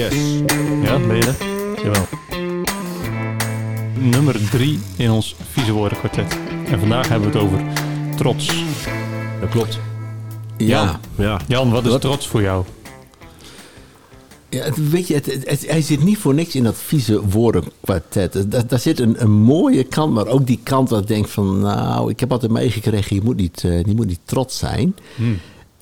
[0.00, 0.14] Yes.
[0.82, 1.36] Ja, ben je er?
[1.84, 2.06] Jawel.
[3.98, 6.36] Nummer drie in ons vieze woordenkwartet.
[6.70, 7.62] En vandaag hebben we het over
[8.16, 8.64] trots.
[9.40, 9.78] Dat klopt.
[10.56, 11.00] Ja.
[11.16, 11.40] Ja.
[11.48, 12.00] Jan, wat is Wat?
[12.00, 12.64] trots voor jou?
[14.48, 17.26] Ja, het- weet je, het, het- het- hij zit niet voor niks in dat vieze
[17.28, 18.50] woordenkwartet.
[18.50, 21.60] Daar, daar zit een, een mooie kant, maar ook die kant dat ik denk van...
[21.60, 24.94] nou, ik heb altijd meegekregen, je moet niet, eh, je moet niet trots zijn.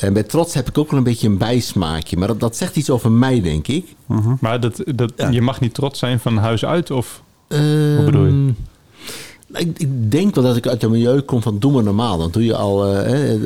[0.06, 2.16] En bij trots heb ik ook wel een beetje een bijsmaakje.
[2.16, 3.94] Maar dat, dat zegt iets over mij, denk ik.
[4.40, 5.28] Maar dat, dat, Ja.
[5.28, 7.22] je mag niet trots zijn van huis uit of...
[7.48, 8.52] Hoe bedoel je?
[9.52, 12.18] Ik, ik denk wel dat ik uit een milieu kom van doe maar normaal.
[12.18, 13.38] Dan doe je al, eh, hè,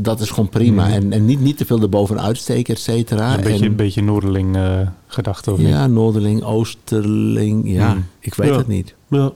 [0.00, 0.88] dat is gewoon prima.
[0.90, 3.34] En, en niet, niet te veel erbovenuit steken, et cetera.
[3.34, 5.68] Een beetje, En- een beetje Noorderling eh gedachte of niet?
[5.68, 8.04] ja, Noorderling, Oosterling, ja, Hmm.
[8.20, 8.56] ik weet Ja.
[8.56, 8.94] het niet.
[9.08, 9.32] Ja.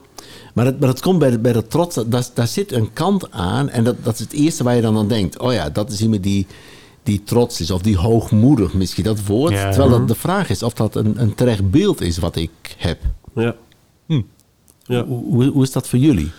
[0.53, 2.93] Maar het, maar het komt bij, de- bij dat trots, dat- daar, daar zit een
[2.93, 3.69] kant aan.
[3.69, 5.39] En dat, dat is het eerste waar je dan aan denkt.
[5.39, 6.47] Oh ja, dat is iemand die,
[7.03, 7.71] die trots is.
[7.71, 9.51] Of die hoogmoedig misschien, dat woord.
[9.53, 9.69] Ja.
[9.71, 12.99] Terwijl dat de vraag is of dat een, een terecht beeld is wat ik heb.
[13.35, 13.55] Ja.
[14.85, 15.05] Ja.
[15.05, 16.31] Hoe, hoe, hoe is dat voor jullie?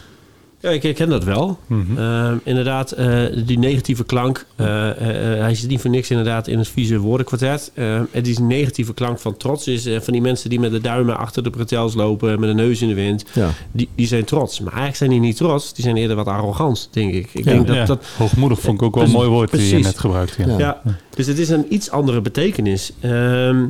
[0.60, 1.58] Ja, ik herken dat wel.
[1.66, 1.98] Mhm.
[1.98, 4.46] Eh, inderdaad, eh, die negatieve klank.
[4.56, 7.70] eh, eh, hij zit niet voor niks inderdaad in het vieze woordenkwartet.
[7.74, 9.66] Eh het is een negatieve klank van trots.
[9.68, 12.54] Is eh, van die mensen die met de duimen achter de bretels lopen, met de
[12.54, 13.24] neus in de wind.
[13.32, 13.50] Ja.
[13.72, 14.58] Die, die zijn trots.
[14.60, 15.74] Maar eigenlijk zijn die niet trots.
[15.74, 17.28] Die zijn eerder wat arrogant, denk ik.
[17.34, 17.50] Ik Ja.
[17.52, 18.04] denk dat Ja, dat.
[18.18, 20.34] Hoogmoedig vond ik ook wel een mooi woord die je net gebruikt.
[20.38, 20.46] Ja.
[20.46, 20.58] Ja.
[20.58, 20.80] Ja,
[21.16, 22.92] dus het is een iets andere betekenis.
[23.00, 23.64] Ehm,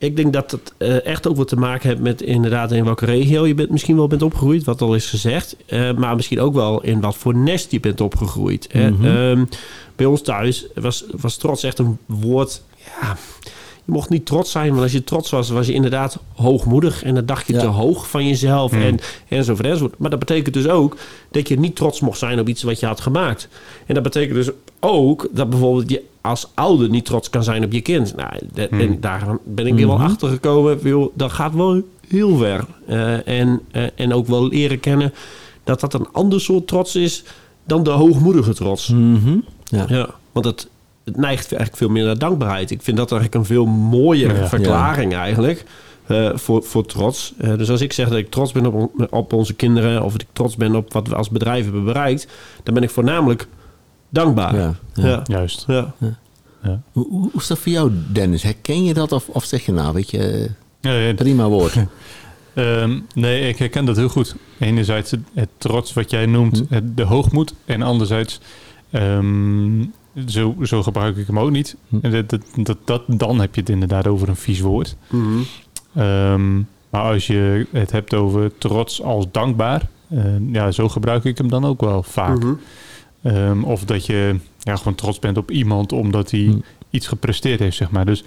[0.00, 3.04] ik denk dat het eh, echt ook wat te maken heeft met inderdaad in welke
[3.04, 5.56] regio je bent, misschien wel bent opgegroeid, wat al is gezegd.
[5.66, 8.74] Eh, maar misschien ook wel in wat voor nest je bent opgegroeid.
[8.74, 9.04] Mhm.
[9.06, 9.44] Ehm,
[9.96, 12.62] bij ons thuis was, was trots echt een woord.
[13.00, 13.16] Ja,
[13.90, 17.02] mocht niet trots zijn, want als je trots was, was je inderdaad hoogmoedig.
[17.02, 17.60] En dan dacht je Ja.
[17.60, 18.80] te hoog van jezelf Hmm.
[18.82, 19.98] en, enzovoort, enzovoort.
[19.98, 20.96] Maar dat betekent dus ook
[21.30, 23.48] dat je niet trots mocht zijn op iets wat je had gemaakt.
[23.86, 27.72] En dat betekent dus ook dat bijvoorbeeld je als ouder niet trots kan zijn op
[27.72, 28.16] je kind.
[28.16, 28.30] Nou,
[28.70, 28.80] Hmm.
[28.80, 31.10] en daar ben ik weer wel achter gekomen.
[31.14, 32.64] Dat gaat wel heel ver.
[32.86, 35.12] Eh, en, eh, en ook wel leren kennen
[35.64, 37.24] dat dat een ander soort trots is
[37.64, 38.88] dan de hoogmoedige trots.
[38.88, 39.38] Mhm.
[39.64, 39.84] ja.
[39.88, 40.68] Ja, want het,
[41.10, 42.70] het neigt eigenlijk veel meer naar dankbaarheid.
[42.70, 44.48] Ik vind dat eigenlijk een veel mooiere Ja.
[44.48, 45.64] verklaring eigenlijk.
[46.06, 47.34] eh, voor, voor trots.
[47.38, 50.02] Eh, dus als ik zeg dat ik trots ben op, on- op onze kinderen...
[50.02, 52.26] of dat ik trots ben op wat we als bedrijf hebben bereikt...
[52.62, 53.46] dan ben ik voornamelijk
[54.08, 54.54] dankbaar.
[54.56, 54.74] Ja, Ja.
[54.94, 55.08] ja.
[55.08, 55.20] Ja.
[55.24, 55.64] Juist.
[55.66, 55.92] Ja.
[56.62, 56.80] Ja.
[56.92, 58.42] Hoe, hoe hoe is dat voor jou, Dennis?
[58.42, 60.50] Herken je dat of, of zeg je nou, weet je,
[60.80, 61.74] Ja, ja, prima woord?
[62.54, 64.34] Ehm, nee, ik herken dat heel goed.
[64.58, 66.74] Enerzijds het, het trots wat jij noemt, Hm.
[66.74, 67.54] het, de hoogmoed.
[67.64, 68.40] En anderzijds,
[68.90, 69.80] ehm,
[70.26, 71.76] zo, zo gebruik ik hem ook niet.
[71.88, 71.96] Hm.
[72.02, 74.96] En dat, dat, dat, dat- dan heb je het inderdaad over een vies woord.
[75.08, 75.38] Mhm.
[75.94, 76.56] Ehm,
[76.90, 81.48] maar als je het hebt over trots als dankbaar, eh, ja, zo gebruik ik hem
[81.48, 82.38] dan ook wel vaak.
[82.38, 82.52] Mhm.
[83.22, 86.58] Ehm, of dat je ja, gewoon trots bent op iemand omdat hij Hm.
[86.90, 88.04] iets gepresteerd heeft, zeg maar.
[88.06, 88.24] Dus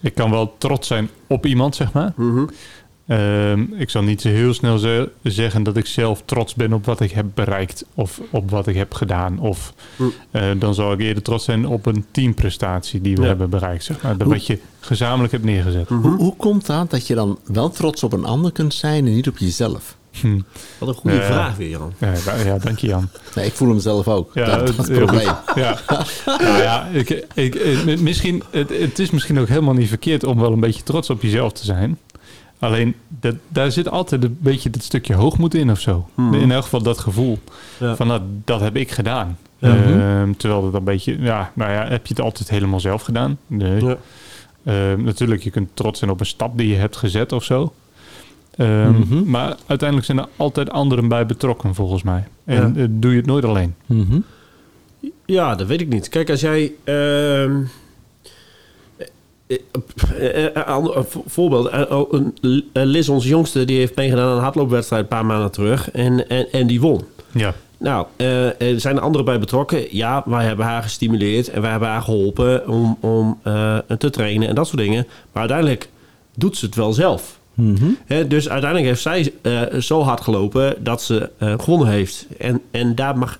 [0.00, 2.12] ik kan wel trots zijn op iemand, zeg maar.
[2.16, 2.44] Mhm.
[3.06, 6.84] Ehm, ik zal niet zo heel snel ze- zeggen dat ik zelf trots ben op
[6.84, 9.38] wat ik heb bereikt of op wat ik heb gedaan.
[9.38, 10.02] Of Hm.
[10.30, 13.26] eh, dan zal ik eerder trots zijn op een teamprestatie die we Ja.
[13.28, 13.84] hebben bereikt.
[13.84, 14.12] Zeg maar.
[14.16, 15.88] Dat Hoe- wat je gezamenlijk hebt neergezet.
[15.88, 16.00] Mhm.
[16.08, 19.14] Hoe, hoe komt dat dat je dan wel trots op een ander kunt zijn en
[19.14, 19.96] niet op jezelf?
[20.20, 20.40] Hm.
[20.78, 21.22] Wat een goede Ja.
[21.26, 21.92] vraag weer, Jan.
[21.98, 23.08] Ja, ja, ja, dank je Jan.
[23.34, 24.30] Nee, ik voel hem zelf ook.
[24.34, 25.32] Ja, dat, het probleem.
[25.54, 25.78] Ja,
[26.26, 30.40] nou ja ik, ik, ik- misschien, het, het is misschien ook helemaal niet verkeerd om
[30.40, 31.98] wel een beetje trots op jezelf te zijn.
[32.58, 36.08] Alleen, dat, daar zit altijd een beetje dat stukje hoogmoed in of zo.
[36.14, 36.34] Mhm.
[36.34, 37.38] In elk geval dat gevoel
[37.78, 37.96] Ja.
[37.96, 39.38] van nou, dat heb ik gedaan.
[39.58, 39.76] Ja.
[39.76, 43.38] Ehm, terwijl dat een beetje, ja, nou ja, heb je het altijd helemaal zelf gedaan?
[43.46, 43.84] Nee.
[43.84, 43.96] Ja.
[44.64, 47.72] Ehm, natuurlijk, je kunt trots zijn op een stap die je hebt gezet of zo.
[48.56, 49.30] Ehm, Mhm.
[49.30, 52.24] Maar uiteindelijk zijn er altijd anderen bij betrokken, volgens mij.
[52.44, 52.80] En Ja.
[52.82, 53.74] eh, doe je het nooit alleen.
[53.86, 54.18] Mhm.
[55.26, 56.08] Ja, dat weet ik niet.
[56.08, 57.68] Kijk, als jij eh, eh, eh, ander-
[59.46, 61.70] een vo- voorbeeld.
[61.72, 65.90] Een- Liz, onze jongste, die heeft meegedaan aan een hardloopwedstrijd een paar maanden terug.
[65.90, 67.04] En, en, en die won.
[67.32, 67.54] Ja.
[67.78, 69.96] Nou, eh, er zijn er anderen bij betrokken.
[69.96, 74.48] Ja, wij hebben haar gestimuleerd en wij hebben haar geholpen om, om eh, te trainen
[74.48, 75.06] en dat soort dingen.
[75.32, 75.88] Maar uiteindelijk
[76.34, 77.38] doet ze het wel zelf.
[77.54, 77.84] Mhm.
[78.28, 82.26] Dus uiteindelijk heeft zij eh, zo hard gelopen dat ze gewonnen heeft.
[82.38, 83.38] En, en daar mag,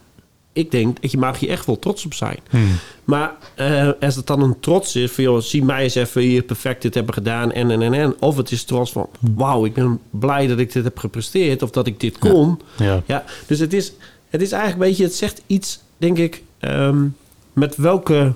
[0.54, 2.38] ik denk, dat je mag je echt wel trots op zijn.
[2.50, 2.58] Hm.
[3.04, 6.42] Maar eh, als het dan een trots is van, joh, zie mij eens even hier
[6.42, 8.14] perfect dit hebben gedaan en en en en.
[8.20, 11.70] Of het is trots van, wauw, ik ben blij dat ik dit heb gepresteerd of
[11.70, 12.60] dat ik dit kon.
[12.76, 13.02] Ja.
[13.06, 13.92] Ja, dus het is,
[14.28, 17.06] het is eigenlijk een beetje, het zegt iets, denk ik, ehm,
[17.52, 18.32] met welke,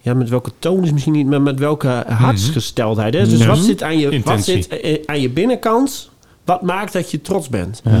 [0.00, 3.14] ja, met welke toon is misschien niet, maar met welke hartsgesteldheid.
[3.14, 3.28] Hè?
[3.28, 6.10] Dus wat zit, aan je, wat zit eh, aan je binnenkant,
[6.44, 7.82] wat maakt dat je trots bent?
[7.84, 8.00] Mhm.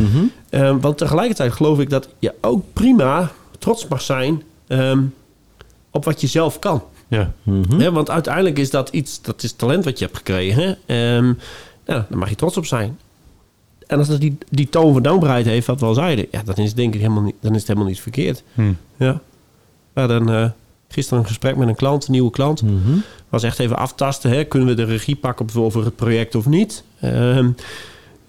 [0.50, 5.02] Ehm, want tegelijkertijd geloof ik dat je ook prima trots mag zijn ehm,
[5.90, 6.82] op wat je zelf kan.
[7.08, 7.32] Ja.
[7.42, 7.92] Mhm.
[7.92, 10.78] Want uiteindelijk is dat iets, dat is talent wat je hebt gekregen.
[10.86, 11.24] Ehm
[11.86, 12.98] nou, daar mag je trots op zijn.
[13.86, 16.54] En als dat die, die toon van dankbaarheid heeft, wat we al zeiden, ja, dan
[16.54, 18.42] is het denk ik helemaal niet, dan is het helemaal niet verkeerd.
[18.54, 18.72] Hm.
[18.96, 19.20] Ja.
[19.92, 20.50] Maar dan eh,
[20.88, 22.62] gisteren een gesprek met een klant, een nieuwe klant.
[22.62, 22.98] Mhm.
[23.28, 24.30] Was echt even aftasten.
[24.30, 24.44] Hè?
[24.44, 26.84] Kunnen we de regie pakken op- over het project of niet?
[27.00, 27.50] Ehm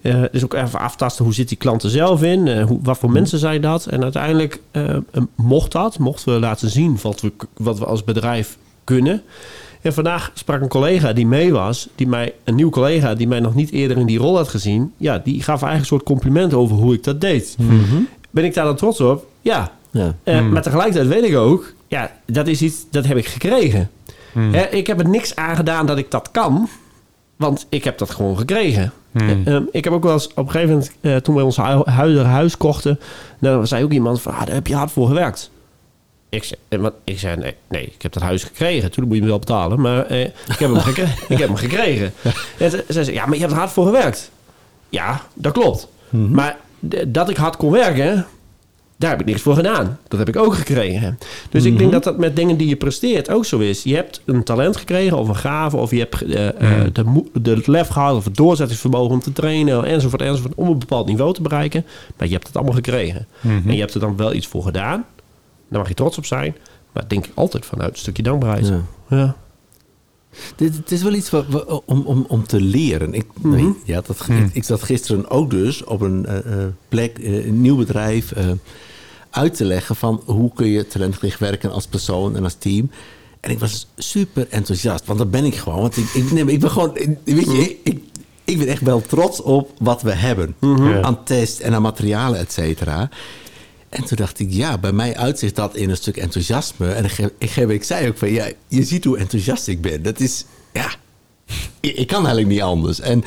[0.08, 2.48] eh, dus ook even aftasten hoe zit die klant er zelf in?
[2.48, 3.86] Eh, hoe, wat voor mensen zijn dat?
[3.86, 4.96] En uiteindelijk eh,
[5.34, 9.22] mocht dat, mochten we laten zien wat we, wat we als bedrijf kunnen.
[9.82, 13.40] En vandaag sprak een collega die mee was, die mij, een nieuw collega die mij
[13.40, 14.92] nog niet eerder in die rol had gezien.
[14.96, 17.56] Ja, die gaf eigenlijk een soort compliment over hoe ik dat deed.
[17.58, 17.96] Mhm.
[18.30, 19.26] Ben ik daar dan trots op?
[19.40, 19.72] Ja.
[19.90, 20.14] Ja.
[20.22, 20.52] Eh, Hmm.
[20.52, 23.90] Maar tegelijkertijd weet ik ook, ja, dat is iets, dat heb ik gekregen.
[24.32, 26.68] Hè, ik heb er niks aan gedaan dat ik dat kan.
[27.36, 28.92] Want ik heb dat gewoon gekregen.
[29.12, 29.18] Hm.
[29.18, 31.56] Eh, ehm, ik heb ook wel eens op een gegeven moment, eh, toen we ons
[31.56, 33.00] hu- huidige huis kochten,
[33.40, 35.50] dan zei ook iemand van, ah, daar heb je hard voor gewerkt.
[36.28, 38.90] Ik zei, eh, wat, ik zei nee, nee, ik heb dat huis gekregen.
[38.90, 41.56] Toen moet je me wel betalen, maar eh, ik, heb hem gekre- ik heb hem
[41.56, 42.12] gekregen.
[42.58, 44.30] En ze ze zei, ja, maar je hebt er hard voor gewerkt.
[44.88, 45.88] Ja, dat klopt.
[46.10, 46.56] Maar
[46.88, 48.26] d- dat ik hard kon werken,
[48.98, 49.98] daar heb ik niks voor gedaan.
[50.08, 51.18] Dat heb ik ook gekregen.
[51.50, 53.82] Dus ik denk dat dat met dingen die je presteert ook zo is.
[53.82, 55.76] Je hebt een talent gekregen of een gave...
[55.76, 56.48] of je hebt eh,
[56.92, 59.84] de, de het lef gehad of het doorzettingsvermogen om te trainen...
[59.84, 61.84] enzovoort, enzovoort, om een bepaald niveau te bereiken.
[62.16, 63.26] Maar je hebt het allemaal gekregen.
[63.42, 65.04] En je hebt er dan wel iets voor gedaan.
[65.68, 66.56] Daar mag je trots op zijn.
[66.92, 68.68] Maar denk ik altijd vanuit een stukje dankbaarheid.
[68.68, 68.82] Ja.
[69.08, 69.36] Ja.
[70.56, 73.14] Dit, het is wel iets wat, we- om, om, om te leren.
[73.14, 77.18] Ik, nee, ja, dat, ik, ik zat gisteren ook dus op een eh, eh, plek,
[77.18, 78.46] eh, een nieuw bedrijf, eh,
[79.30, 82.90] uit te leggen van hoe kun je talentgericht werken als persoon en als team.
[83.40, 85.80] En ik was super enthousiast, want dat ben ik gewoon.
[85.80, 88.02] Want ik, ik, nee, maar ik ben gewoon, ik- weet je, ik, ik,
[88.44, 90.54] ik ben echt wel trots op wat we hebben.
[90.60, 91.00] Ja.
[91.02, 93.08] Aan test en aan materialen, et cetera.
[93.88, 96.92] En toen dacht ik, ja, bij mij uitzicht dat in een stuk enthousiasme.
[96.92, 100.02] En ik, ik, ik zei ook van, ja, je ziet hoe enthousiast ik ben.
[100.02, 100.90] Dat is, ja,
[101.80, 103.00] ik, ik kan eigenlijk niet anders.
[103.00, 103.24] En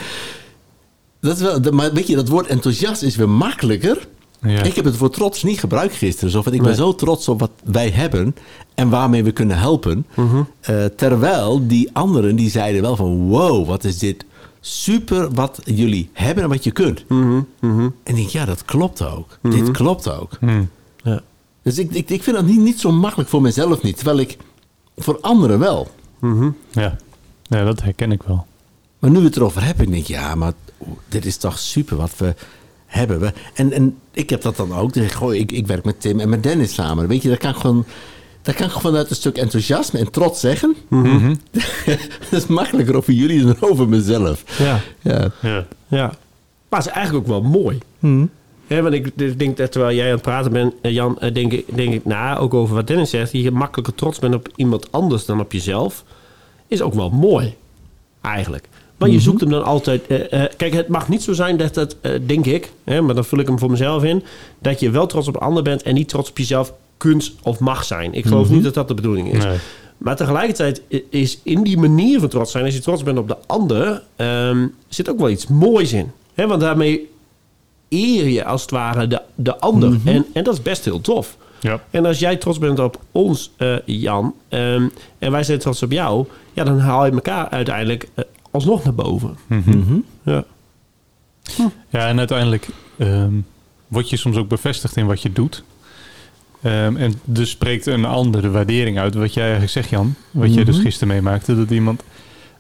[1.20, 4.08] dat is wel, maar weet je, dat woord enthousiast is weer makkelijker.
[4.42, 4.64] Ja.
[4.64, 6.32] Ik heb het voor trots niet gebruikt gisteren.
[6.32, 8.36] Zo van, ik ben zo trots op wat wij hebben
[8.76, 10.06] en waarmee we kunnen helpen.
[10.60, 14.26] Eh, terwijl die anderen, die zeiden wel van, wow, wat is dit
[14.62, 17.06] super wat jullie hebben en wat je kunt.
[17.60, 19.38] En ik denk, ja, dat klopt ook.
[19.42, 20.38] Dit klopt ook.
[20.40, 20.64] Hm.
[21.04, 21.22] Ja.
[21.62, 23.96] Dus ik, ik, ik vind dat niet, niet zo makkelijk voor mezelf niet.
[23.96, 24.38] Terwijl ik
[24.96, 25.92] voor anderen wel.
[26.72, 26.98] Ja.
[27.44, 28.46] ja, dat herken ik wel.
[29.00, 30.54] Maar nu we het erover hebben, denk ik, ja, maar
[31.08, 32.36] dit is toch super wat we
[32.86, 33.20] hebben.
[33.20, 34.94] We, en, en ik heb dat dan ook.
[34.94, 37.08] Dus, ik, ik werk met Tim en met Dennis samen.
[37.08, 37.86] Weet je, dat kan ik gewoon,
[38.42, 40.76] dat kan ik gewoon uit een stuk enthousiasme en trots zeggen.
[42.30, 44.44] dat is makkelijker over jullie dan over mezelf.
[44.58, 44.80] Ja.
[45.02, 45.32] Ja.
[45.42, 45.66] Ja.
[45.88, 46.14] Ja.
[46.70, 47.78] Maar het is eigenlijk ook wel mooi.
[48.68, 51.52] Hè, want ik denk dat terwijl jij aan het praten bent, eh, Jan, eh, denk
[51.54, 54.50] ik, denk ik na, ook over wat Dennis zegt, dat je makkelijker trots bent op
[54.56, 56.04] iemand anders dan op jezelf,
[56.68, 57.56] is ook wel mooi.
[58.22, 58.68] Eigenlijk.
[58.98, 60.08] Maar je zoekt hem dan altijd.
[60.08, 63.26] eh, eh, kijk, het mag niet zo zijn dat eh, denk ik, hè, maar dan
[63.26, 64.24] vul ik hem voor mezelf in,
[64.60, 67.60] dat je wel trots op een ander bent en niet trots op jezelf kunt of
[67.60, 68.14] mag zijn.
[68.14, 69.44] Ik geloof niet dat dat de bedoeling is.
[69.44, 69.58] Nee.
[69.98, 73.38] Maar tegelijkertijd is in die manier van trots zijn, als je trots bent op de
[73.48, 76.12] ander, ehm, zit ook wel iets moois in.
[76.34, 77.10] Hè, want daarmee
[77.90, 80.00] eer je als het ware de, de ander.
[80.06, 81.38] en, en dat is best heel tof.
[81.60, 81.84] Ja.
[81.90, 84.88] En als jij trots bent op ons, eh, Jan, ehm,
[85.20, 88.94] en wij zijn trots op jou, ja, dan haal je elkaar uiteindelijk eh, alsnog naar
[88.94, 89.38] boven.
[90.24, 90.44] Ja.
[91.90, 93.34] Ja, en uiteindelijk ehm,
[93.88, 95.64] word je soms ook bevestigd in wat je doet.
[96.62, 99.14] Ehm, en dus spreekt een andere waardering uit.
[99.16, 100.16] Wat jij eigenlijk zegt, Jan.
[100.32, 101.56] Wat jij dus gisteren meemaakte.
[101.56, 102.04] Dat iemand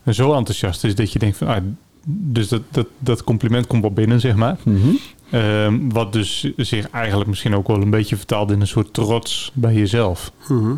[0.09, 1.47] zo enthousiast is dat je denkt van...
[1.47, 1.57] Ah,
[2.05, 4.57] dus dat, dat, dat compliment komt wel binnen, zeg maar.
[4.63, 4.87] Mhm.
[5.29, 9.51] Ehm, wat dus zich eigenlijk misschien ook wel een beetje vertaalt in een soort trots
[9.53, 10.31] bij jezelf.
[10.49, 10.73] Mhm.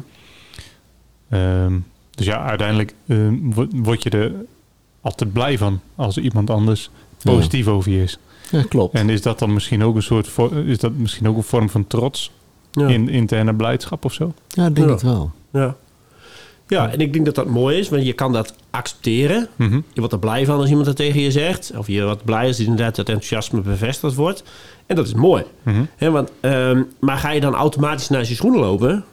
[1.29, 1.73] Ehm,
[2.11, 2.93] dus ja, uiteindelijk
[3.41, 4.31] wo- word je er
[5.01, 6.89] altijd blij van als iemand anders
[7.23, 8.17] positief over je is.
[8.51, 8.93] Ja, klopt.
[8.93, 10.29] En is dat dan misschien ook een soort
[10.65, 12.31] is dat misschien ook een vorm van trots
[12.75, 12.87] Ja.
[12.87, 14.33] in interne blijdschap of zo?
[14.47, 14.93] Ja, ik denk Ja.
[14.93, 15.31] het wel.
[15.51, 15.75] Ja.
[16.67, 19.47] ja, en ik denk dat dat mooi is, want je kan dat accepteren.
[19.55, 19.75] Mhm.
[19.75, 21.71] Je wordt er blij van als iemand dat tegen je zegt.
[21.77, 24.43] Of je wordt blij als inderdaad dat enthousiasme bevestigd wordt.
[24.85, 25.43] En dat is mooi.
[25.63, 25.83] Mhm.
[25.95, 29.03] Hè, want, ehm, maar ga je dan automatisch naar je schoenen lopen?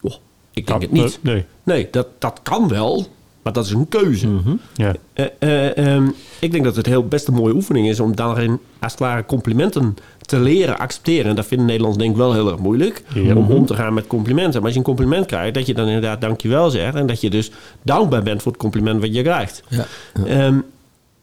[0.00, 0.12] Oh,
[0.52, 1.18] ik denk Ja, het niet.
[1.22, 1.44] eh, nee.
[1.62, 3.06] Nee, dat, dat kan wel,
[3.44, 4.28] maar dat is een keuze.
[4.74, 4.94] Ja.
[5.12, 6.08] Eh, eh, ehm,
[6.38, 9.26] ik denk dat het heel best een mooie oefening is om daarin als het ware
[9.26, 11.30] complimenten te leren accepteren.
[11.30, 13.02] En dat vinden Nederlanders denk ik wel heel erg moeilijk.
[13.14, 13.34] Ja.
[13.34, 14.52] Om om te gaan met complimenten.
[14.52, 16.94] Maar als je een compliment krijgt, dat je dan inderdaad dankjewel zegt.
[16.94, 17.50] En dat je dus
[17.82, 19.62] dankbaar bent voor het compliment wat je krijgt.
[19.68, 19.86] Ja.
[20.26, 20.58] Ehm,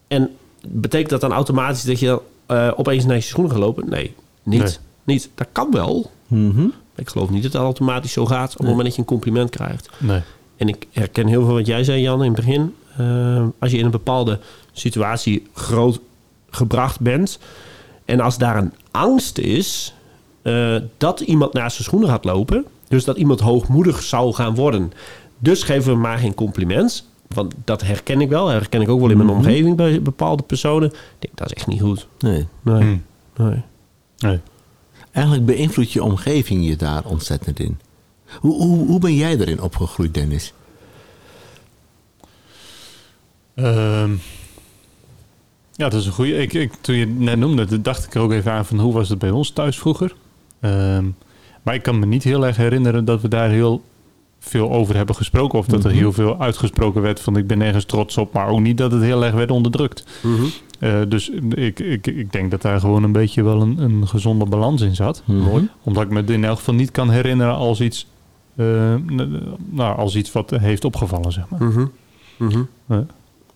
[0.08, 0.30] en
[0.68, 3.88] betekent dat dan automatisch dat je eh, opeens naar je schoenen gaat lopen?
[3.88, 4.62] Nee, niet.
[4.62, 4.72] Nee.
[5.04, 5.30] niet.
[5.34, 6.10] Dat kan wel.
[6.28, 6.66] Mhm.
[6.96, 9.50] Ik geloof niet dat dat automatisch zo gaat op het moment dat je een compliment
[9.50, 9.90] krijgt.
[9.98, 10.20] Nee.
[10.62, 12.74] En ik herken heel veel wat jij zei, Jan, in het begin.
[12.96, 14.38] Eh, als je in een bepaalde
[14.72, 16.00] situatie groot
[16.50, 17.38] gebracht bent.
[18.04, 19.94] En als daar een angst is
[20.42, 22.64] eh, dat iemand naast zijn schoenen gaat lopen.
[22.88, 24.92] Dus dat iemand hoogmoedig zou gaan worden.
[25.38, 27.06] Dus geven we maar geen compliment.
[27.28, 28.44] Want dat herken ik wel.
[28.44, 30.88] Dat herken ik ook wel in mijn omgeving bij bepaalde personen.
[30.88, 32.06] Ik denk, dat is echt niet goed.
[32.18, 32.46] Nee.
[32.62, 32.82] Nee.
[32.82, 33.02] Hmm.
[33.36, 33.62] nee.
[34.18, 34.40] Nee.
[35.12, 37.78] Eigenlijk beïnvloedt je omgeving je daar ontzettend in.
[38.40, 40.52] Hoe, hoe, hoe ben jij erin opgegroeid, Dennis?
[43.54, 44.10] Ehm,
[45.72, 46.32] ja, dat is een goede.
[46.36, 48.92] Ik, ik, toen je het net noemde, dacht ik er ook even aan van hoe
[48.92, 50.14] was het bij ons thuis vroeger.
[50.60, 51.04] Ehm,
[51.62, 53.82] maar ik kan me niet heel erg herinneren dat we daar heel
[54.38, 55.58] veel over hebben gesproken.
[55.58, 55.98] Of dat er Mhm.
[55.98, 58.32] heel veel uitgesproken werd van ik ben nergens trots op.
[58.32, 60.04] Maar ook niet dat het heel erg werd onderdrukt.
[60.22, 60.42] Mhm.
[60.78, 64.44] Eh, dus ik, ik, ik denk dat daar gewoon een beetje wel een, een gezonde
[64.46, 65.22] balans in zat.
[65.24, 65.68] Mooi.
[65.82, 68.06] Omdat ik me het in elk geval niet kan herinneren als iets,
[68.56, 68.94] eh,
[69.70, 71.62] nou, als iets wat heeft opgevallen, zeg maar.
[71.62, 71.86] Mhm.
[72.36, 72.62] Mhm.
[72.88, 73.06] Ja.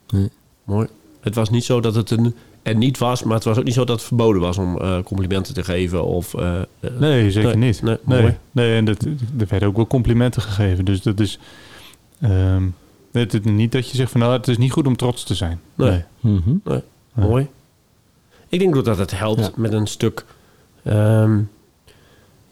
[0.08, 0.28] Nee.
[0.64, 0.86] Mooi.
[1.20, 3.74] Het was niet zo dat het een, er niet was, maar het was ook niet
[3.74, 6.04] zo dat het verboden was om eh, complimenten te geven.
[6.04, 7.82] Of, eh, eh, Nee, zeker Nee, niet.
[7.82, 8.36] nee, Nee, mooi.
[8.52, 9.02] nee, en dat,
[9.38, 10.84] er werden ook wel complimenten gegeven.
[10.84, 11.38] Dus dat is.
[12.20, 12.62] ehm,
[13.12, 15.34] het is niet dat je zegt van nou, het is niet goed om trots te
[15.34, 15.60] zijn.
[15.74, 16.04] Nee.
[16.20, 16.54] Mhm.
[16.64, 16.82] Ja.
[17.14, 17.46] Mooi.
[18.48, 19.50] Ik denk ook dat het helpt Ja.
[19.56, 20.24] met een stuk.
[20.82, 21.38] ehm,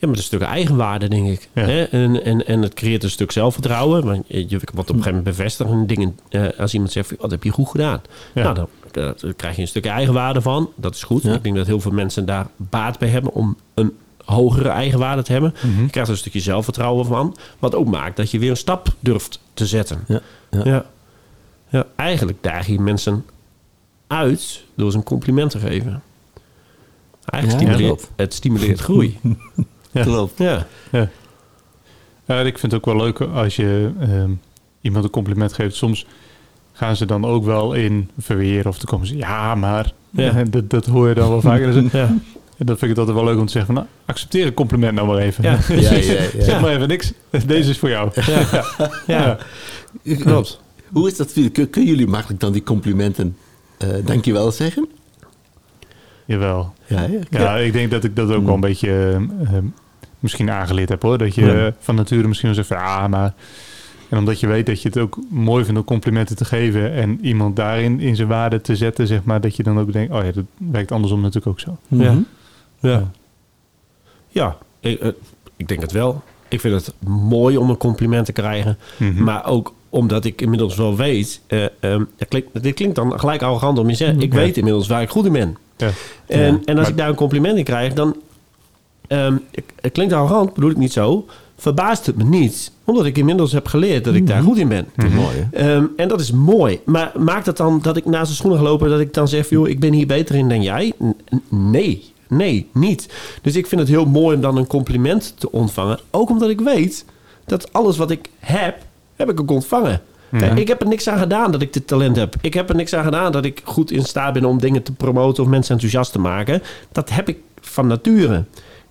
[0.05, 1.49] ja, met een stuk eigenwaarde, denk ik.
[1.53, 1.63] Ja.
[1.63, 1.83] Hè?
[1.83, 4.05] En, en, en het creëert een stuk zelfvertrouwen.
[4.05, 6.19] Want je, op een gegeven moment bevestigd in dingen.
[6.29, 8.03] eh, als iemand zegt, wat heb je goed gedaan?
[8.35, 8.43] Ja.
[8.43, 10.71] Nou, dan, eh, dan krijg je een stuk eigenwaarde van.
[10.77, 11.23] Dat is goed.
[11.23, 11.35] Ja.
[11.35, 13.93] Ik denk dat heel veel mensen daar baat bij hebben om een
[14.25, 15.55] hogere eigenwaarde te hebben.
[15.63, 15.83] Mhm.
[15.83, 17.37] Je krijgt er een stukje zelfvertrouwen van.
[17.59, 20.05] Wat ook maakt dat je weer een stap durft te zetten.
[20.09, 20.21] Ja,
[20.51, 20.61] ja.
[20.65, 20.87] Ja.
[21.69, 23.25] ja eigenlijk daag je mensen
[24.07, 26.03] uit door ze een compliment te geven.
[27.25, 29.19] Eigenlijk stimuleert, het stimuleert groei.
[29.95, 30.03] Ja.
[30.03, 30.39] Klopt.
[30.39, 30.67] ja.
[30.93, 31.09] Ja.
[32.27, 34.31] Ja, ik vind het ook wel leuk als je ehm,
[34.81, 35.75] iemand een compliment geeft.
[35.77, 36.07] Soms
[36.73, 40.43] gaan ze dan ook wel in verweer of dan komen ze, ja, maar Ja.
[40.51, 41.73] dat, dat hoor je dan wel vaker.
[41.73, 42.07] Dus, Ja.
[42.59, 44.95] en dat vind ik altijd wel leuk om te zeggen van, nou, accepteer een compliment
[44.95, 45.45] nou maar even.
[45.45, 46.43] Ja, Ja.
[46.45, 47.13] Zeg maar even niks.
[47.47, 48.11] Deze is voor jou.
[49.07, 49.39] Ja.
[50.03, 50.17] Ja.
[50.19, 50.61] klopt.
[50.93, 51.33] Hoe is dat?
[51.53, 53.37] Kunnen jullie makkelijk dan die complimenten
[53.79, 54.89] eh dankjewel zeggen?
[56.25, 56.73] Jawel.
[56.87, 57.57] Ja, ja.
[57.57, 59.17] Ik denk dat ik dat ook wel een beetje eh,
[59.57, 59.65] eh,
[60.25, 61.19] misschien aangeleerd heb hoor.
[61.19, 61.73] Dat je Ja.
[61.79, 63.35] van nature misschien wel zegt van ja, maar.
[64.09, 67.19] En omdat je weet dat je het ook mooi vindt om complimenten te geven en
[67.23, 70.25] iemand daarin in zijn waarde te zetten, zeg maar, dat je dan ook denkt, oh
[70.25, 71.77] ja, dat werkt andersom natuurlijk ook zo.
[71.89, 72.03] Mhm.
[72.03, 72.17] Ja.
[72.81, 73.11] Ja.
[74.29, 75.09] Ja, ik, eh,
[75.57, 76.23] ik denk het wel.
[76.49, 78.79] Ik vind het mooi om een compliment te krijgen.
[78.97, 79.23] Mhm.
[79.25, 81.41] Maar ook omdat ik inmiddels wel weet...
[81.47, 84.21] eh, ehm, het klinkt, dit klinkt dan gelijk arrogant om je te zeggen...
[84.21, 84.39] ik Ja.
[84.39, 85.57] weet inmiddels waar ik goed in ben.
[85.77, 85.91] Ja.
[86.27, 86.47] En, Ja.
[86.47, 88.17] en als Maar- ik daar een compliment in krijg, dan...
[89.19, 91.27] ehm, ik- het klinkt arrogant, bedoel ik niet zo.
[91.57, 92.71] Verbaast het me niet.
[92.85, 94.87] Omdat ik inmiddels heb geleerd dat ik daar goed in ben.
[95.15, 95.75] Mooi, hè?
[95.77, 96.81] Ehm, en dat is mooi.
[96.85, 98.89] Maar maakt het dan dat ik naast de schoenen ga lopen...
[98.91, 100.93] dat ik dan zeg, joh, ik ben hier beter in dan jij?
[101.49, 103.09] Nee, nee, niet.
[103.43, 105.99] Dus ik vind het heel mooi om dan een compliment te ontvangen.
[106.11, 107.05] Ook omdat ik weet
[107.47, 108.77] dat alles wat ik heb,
[109.17, 110.01] heb ik ook ontvangen.
[110.39, 112.35] Kijk, ik heb er niks aan gedaan dat ik dit talent heb.
[112.41, 114.93] Ik heb er niks aan gedaan dat ik goed in staat ben om dingen te
[114.93, 116.63] promoten of mensen enthousiast te maken.
[116.93, 118.45] Dat heb ik van nature.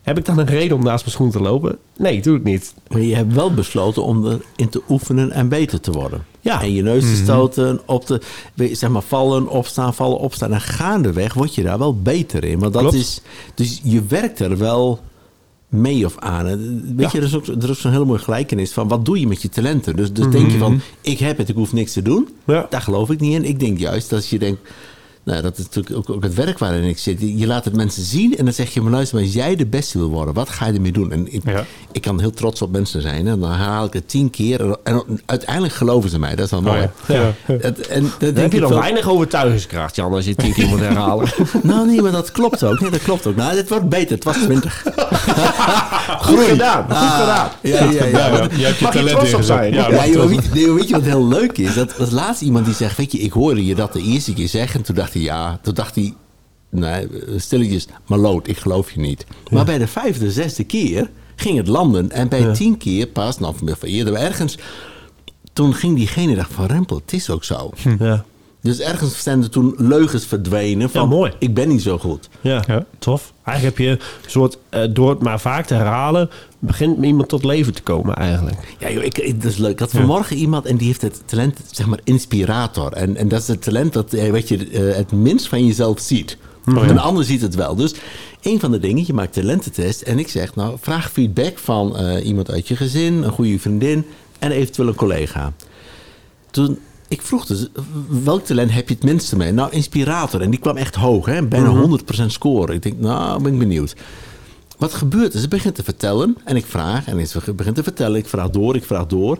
[0.03, 1.77] Heb ik dan een reden om naast mijn schoen te lopen?
[1.97, 2.73] Nee, doe ik niet.
[2.87, 6.25] Maar je hebt wel besloten om erin te oefenen en beter te worden.
[6.41, 6.61] Ja.
[6.61, 8.21] En je neus te stoten, op te,
[8.71, 10.53] zeg maar, vallen, opstaan, vallen, opstaan.
[10.53, 12.59] En gaandeweg word je daar wel beter in.
[12.59, 12.97] Want dat Klopt.
[12.97, 13.21] is,
[13.55, 14.99] dus je werkt er wel
[15.67, 16.45] mee of aan.
[16.95, 17.09] Weet Ja.
[17.11, 19.41] je, er is ook, er is zo'n hele mooie gelijkenis van wat doe je met
[19.41, 19.95] je talenten.
[19.95, 22.27] Dus, dus denk je van, ik heb het, ik hoef niks te doen.
[22.45, 22.67] Ja.
[22.69, 23.45] Daar geloof ik niet in.
[23.45, 24.61] Ik denk juist dat je denkt,
[25.25, 27.19] nou, dat is natuurlijk ook, ook het werk waarin ik zit.
[27.21, 29.65] Je laat het mensen zien en dan zeg je, maar luister, maar als jij de
[29.65, 31.11] beste wil worden, wat ga je ermee doen?
[31.11, 31.65] En ik, Ja.
[31.91, 33.27] ik kan heel trots op mensen zijn.
[33.27, 34.61] En dan herhaal ik het tien keer.
[34.61, 36.35] En, en uiteindelijk geloven ze mij.
[36.35, 36.81] Dat is wel mooi.
[36.81, 37.33] Oh ja.
[37.47, 40.53] En, dat Dan denk heb je nog wel- weinig overtuigingskracht, Jan, als je het tien
[40.53, 41.27] keer moet herhalen.
[41.63, 42.79] Nou nee, maar dat klopt ook.
[42.79, 43.35] Nee, dat klopt ook.
[43.35, 44.15] Nou, het wordt beter.
[44.15, 44.83] Het was twintig.
[46.19, 47.49] Goed gedaan, goed gedaan.
[47.61, 48.05] Ja, ja, ja.
[48.05, 49.73] Ja, Maar- ja, je hebt je Mag je talent trots op zijn?
[49.73, 51.73] Ja, weet, nee, weet je wat heel leuk is?
[51.73, 54.47] Dat was laatst iemand die zegt, weet je, ik hoorde je dat de eerste keer
[54.47, 54.79] zeggen.
[54.79, 56.13] En toen dacht hij, ja, toen dacht hij,
[56.69, 59.25] nee, stilletjes, maar lood, ik geloof je niet.
[59.51, 62.11] Maar bij de vijfde, zesde keer ging het landen.
[62.11, 64.57] En bij tien keer pas, nou, eerder ergens,
[65.53, 67.69] toen ging diegene dacht van, Rempel, het is ook zo.
[67.99, 68.25] Ja.
[68.61, 71.31] Dus ergens zijn er toen leugens verdwenen van, Ja, mooi.
[71.39, 72.29] ik ben niet zo goed.
[72.41, 72.85] Ja, Ja.
[72.99, 73.33] tof.
[73.43, 76.29] Eigenlijk heb je een soort, eh, door het maar vaak te herhalen,
[76.65, 78.57] begint iemand tot leven te komen eigenlijk.
[78.79, 79.71] Ja, joh, ik, ik- dat is leuk.
[79.71, 82.91] Ik had vanmorgen iemand en die heeft het talent, zeg maar, inspirator.
[82.93, 85.99] En, en dat is het talent dat eh, wat je eh, het minst van jezelf
[85.99, 86.37] ziet.
[86.65, 86.73] ja.
[86.89, 87.75] Een ander ziet het wel.
[87.75, 87.93] Dus
[88.41, 90.01] een van de dingen, je maakt talententest.
[90.01, 94.05] En ik zeg, nou, vraag feedback van eh, iemand uit je gezin, een goede vriendin.
[94.39, 95.53] en eventueel een collega.
[96.51, 97.67] Toen, ik vroeg dus,
[98.23, 99.51] welk talent heb je het minste mee?
[99.51, 100.41] Nou, inspirator.
[100.41, 101.47] En die kwam echt hoog, hè?
[101.47, 101.79] bijna Mhm.
[102.23, 102.73] 100% score.
[102.73, 103.95] Ik denk, nou, ben ik benieuwd.
[104.77, 105.39] Wat gebeurt er?
[105.39, 107.07] Ze begint te vertellen en ik vraag.
[107.07, 109.37] En ze begint te vertellen, ik vraag door, ik vraag door.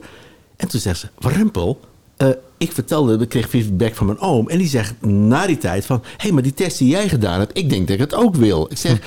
[0.56, 1.80] En toen zegt ze, Warempel,
[2.18, 4.50] eh, ik vertelde, ik kreeg feedback van mijn oom.
[4.50, 7.40] En die zegt na die tijd van, hé, hey, maar die test die jij gedaan
[7.40, 8.68] hebt, ik denk dat ik het ook wil.
[8.70, 9.00] Ik zeg,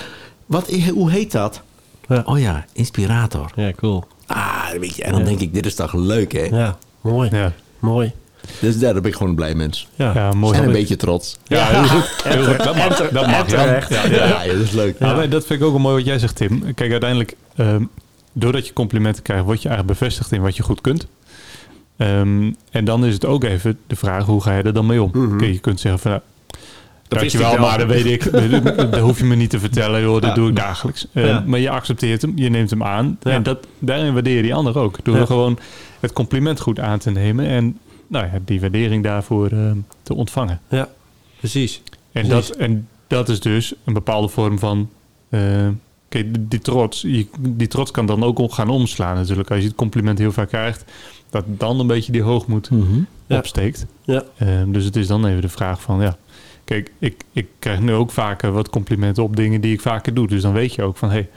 [0.46, 1.60] wat, hoe heet dat?
[2.08, 2.22] Ja.
[2.26, 3.52] Oh ja, inspirator.
[3.56, 4.04] Ja, cool.
[4.26, 5.26] Ah, weet je, en dan Ja.
[5.26, 6.42] denk ik, dit is toch leuk, hè?
[6.44, 7.28] Ja, mooi.
[7.32, 8.12] Ja, Mooi.
[8.60, 9.88] Dus daar ben ik gewoon een blij mens.
[9.94, 10.58] Ja, ja mooi.
[10.58, 11.36] en een beetje trots.
[11.46, 12.22] Ja, heel goed.
[12.24, 12.64] Heel goed.
[12.64, 13.88] Dat mag, dat mag terecht.
[13.90, 14.98] Ja, ja, dat is leuk.
[14.98, 16.74] Maar dat vind ik ook wel mooi wat jij zegt, Tim.
[16.74, 17.82] Kijk, uiteindelijk, ehm,
[18.32, 21.06] doordat je complimenten krijgt, word je eigenlijk bevestigd in wat je goed kunt.
[21.96, 25.02] Ehm, en dan is het ook even de vraag, hoe ga je er dan mee
[25.02, 25.10] om?
[25.38, 26.22] Kijk, je kunt zeggen van, nou,
[27.08, 27.60] Dat dankjewel, wel.
[27.60, 28.32] maar dat weet ik.
[28.76, 30.34] dat hoef je me niet te vertellen, joh, dat Ja.
[30.34, 31.06] doe ik dagelijks.
[31.12, 31.42] Ehm, Ja.
[31.46, 33.18] Maar je accepteert hem, je neemt hem aan.
[33.22, 33.30] Ja.
[33.30, 34.98] En dat, daarin waardeer je die ander ook.
[35.02, 35.24] Door Ja.
[35.26, 35.58] gewoon
[36.00, 37.46] het compliment goed aan te nemen.
[37.46, 40.60] En nou ja, die waardering daarvoor ehm, te ontvangen.
[40.68, 40.88] Ja,
[41.38, 41.82] precies.
[42.12, 42.48] En Precies.
[42.48, 44.90] dat, en dat is dus een bepaalde vorm van.
[45.28, 45.68] eh,
[46.08, 47.00] kijk, die, trots.
[47.02, 49.50] Je, die trots kan dan ook gaan omslaan, natuurlijk.
[49.50, 50.84] Als je het compliment heel vaak krijgt,
[51.30, 53.00] dat dan een beetje die hoogmoed Mhm.
[53.28, 53.86] Opsteekt.
[54.04, 54.22] Ja.
[54.38, 56.16] Ehm, dus het is dan even de vraag van ja.
[56.64, 60.26] Kijk, ik, ik krijg nu ook vaker wat complimenten op dingen die ik vaker doe.
[60.26, 61.28] Dus dan weet je ook van hé, hey,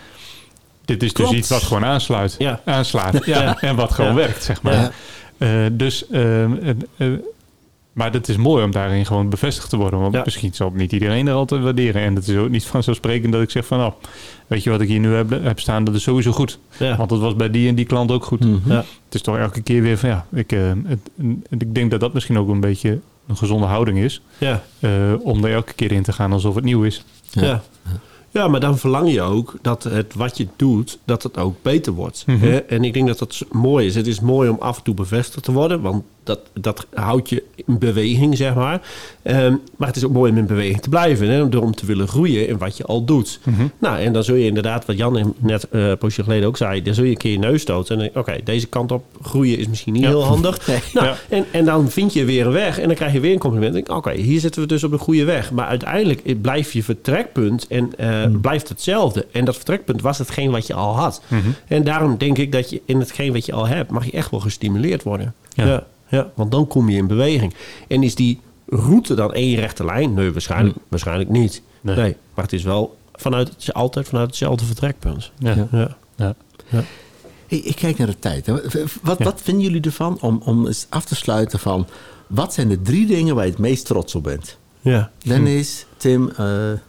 [0.85, 1.29] dit is Klopt.
[1.29, 2.35] dus iets wat gewoon aansluit.
[2.38, 2.61] Ja.
[2.65, 3.25] Aanslaat.
[3.25, 3.61] Ja.
[3.61, 4.93] En wat gewoon werkt, zeg maar.
[5.39, 7.08] Eh, dus, ehm, eh,
[7.93, 10.00] maar het is mooi om daarin gewoon bevestigd te worden.
[10.00, 10.22] Want Ja.
[10.25, 12.01] misschien zal niet iedereen er altijd waarderen.
[12.01, 13.77] En het is ook niet vanzelfsprekend dat ik zeg van...
[13.77, 13.93] nou,
[14.48, 16.60] weet je wat ik hier nu heb, heb staan, dat is sowieso goed.
[16.77, 16.96] Ja.
[16.98, 18.39] Want het was bij die en die klant ook goed.
[18.46, 18.72] Mhm.
[18.72, 18.77] Ja.
[19.05, 20.25] Het is toch elke keer weer van ja...
[20.31, 21.00] Ik, eh, het,
[21.50, 24.22] ik denk dat dat misschien ook een beetje een gezonde houding is.
[24.38, 24.63] Ja.
[24.79, 24.91] eh,
[25.22, 27.03] om er elke keer in te gaan alsof het nieuw is.
[27.31, 27.62] Ja.
[28.31, 28.48] Ja.
[28.48, 32.24] maar dan verlang je ook dat het wat je doet, dat het ook beter wordt.
[32.25, 32.39] Mhm.
[32.39, 32.57] Hè?
[32.57, 33.95] En ik denk dat dat mooi is.
[33.95, 37.43] Het is mooi om af en toe bevestigd te worden, want dat, dat houdt je
[37.55, 38.82] in beweging, zeg maar.
[39.21, 41.49] Ehm, maar het is ook mooi om in beweging te blijven, hè?
[41.49, 43.39] door om te willen groeien in wat je al doet.
[43.43, 43.62] Mhm.
[43.80, 46.82] Nou, en dan zul je inderdaad, wat Jan net eh, een poosje geleden ook zei,
[46.82, 47.99] dan zul je een keer je neus stoten.
[48.01, 50.08] En dan oké, deze kant op groeien is misschien niet Ja.
[50.10, 50.58] heel handig.
[50.67, 50.80] Nee.
[50.93, 51.15] Nou, Ja.
[51.30, 53.89] en, en dan vind je weer een weg en dan krijg je weer een compliment.
[53.89, 55.51] Oké, hier zitten we dus op de goede weg.
[55.51, 59.25] Maar uiteindelijk blijft je vertrekpunt en eh, blijft hetzelfde.
[59.32, 61.21] En dat vertrekpunt was hetgeen wat je al had.
[61.27, 61.41] Mhm.
[61.67, 64.32] En daarom denk ik dat je in hetgeen wat je al hebt, mag je echt
[64.32, 65.34] wel gestimuleerd worden.
[65.54, 65.65] Ja.
[65.65, 65.84] Ja.
[66.10, 67.54] Ja, want dan kom je in beweging.
[67.88, 70.13] En is die route dan één rechte lijn?
[70.13, 71.62] Nee, waarschijnlijk, waarschijnlijk niet.
[71.82, 71.95] Nee.
[71.95, 72.15] Nee.
[72.34, 75.32] maar het is wel vanuit, het- altijd vanuit hetzelfde vertrekpunt.
[75.38, 75.67] Ja.
[75.72, 75.98] Ja.
[76.15, 76.36] Ja.
[76.69, 76.84] Ja.
[77.48, 78.48] Hey, ik kijk naar de tijd.
[79.02, 79.26] Wat, Ja.
[79.26, 81.88] wat vinden jullie ervan om, om eens af te sluiten van...
[82.28, 84.58] wat zijn de drie dingen waar je het meest trots op bent?
[84.82, 85.12] ja.
[85.24, 86.38] Dennis, Tim, eh, Tim.
[86.38, 86.82] Hebben,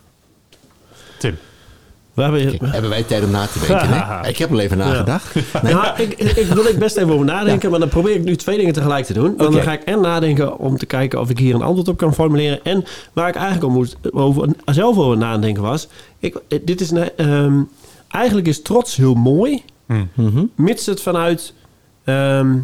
[2.15, 3.89] kijk, hebben wij tijd om na te denken?
[3.89, 4.29] Hè?
[4.29, 5.35] Ik heb er even nagedacht.
[5.63, 5.75] Nee?
[5.75, 8.37] Nou, ik, ik, ik wil er best even over nadenken, maar dan probeer ik nu
[8.37, 9.37] twee dingen tegelijk te doen.
[9.37, 12.15] Dan ga ik en nadenken om te kijken of ik hier een antwoord op kan
[12.15, 12.65] formuleren.
[12.65, 15.89] En waar ik eigenlijk om moest, over, zelf over nadenken was.
[16.19, 17.61] Ik, dit is een, ehm,
[18.09, 20.05] eigenlijk is trots heel mooi, Hm.
[20.15, 20.45] Mhm.
[20.55, 21.55] mits het vanuit,
[22.05, 22.57] ehm,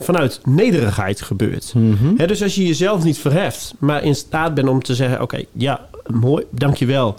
[0.00, 1.72] vanuit nederigheid gebeurt.
[1.74, 2.14] Mhm.
[2.16, 5.44] Hè, dus als je jezelf niet verheft, maar in staat bent om te zeggen: Oké,
[5.52, 7.16] ja, mooi, dankjewel,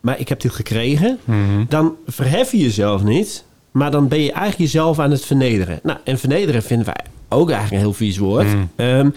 [0.00, 1.64] maar ik heb dit gekregen Mhm.
[1.68, 5.80] dan verhef je jezelf niet, maar dan ben je eigenlijk jezelf aan het vernederen.
[5.82, 8.46] Nou, en vernederen vinden wij ook eigenlijk een heel vies woord.
[8.46, 8.70] Mm.
[8.76, 9.10] Ehm,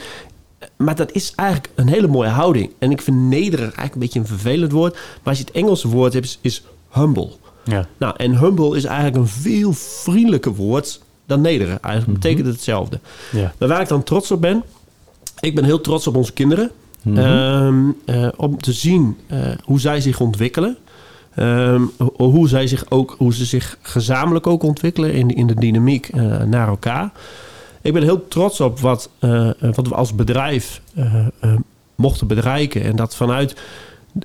[0.78, 2.70] maar dat is eigenlijk een hele mooie houding.
[2.80, 4.94] En ik vind nederig eigenlijk een beetje een vervelend woord.
[4.94, 7.30] Maar als je het Engelse woord hebt, is, humble.
[7.63, 7.88] Ja.
[7.98, 11.80] Nou, en humble is eigenlijk een veel vriendelijker woord dan nederig.
[11.80, 13.00] Eigenlijk betekent het hetzelfde.
[13.32, 13.54] Ja.
[13.58, 14.63] Maar waar ik dan trots op ben,
[15.39, 16.72] ik ben heel trots op onze kinderen.
[17.05, 20.77] Ehm, eh, om te zien eh, hoe zij zich ontwikkelen.
[21.35, 25.55] Ehm, ho- hoe, zij zich ook, hoe ze zich gezamenlijk ook ontwikkelen in, in de
[25.55, 27.11] dynamiek eh, naar elkaar.
[27.81, 29.09] Ik ben heel trots op wat,
[29.59, 30.81] wat we als bedrijf
[31.95, 32.83] mochten bereiken.
[32.83, 33.55] En dat vanuit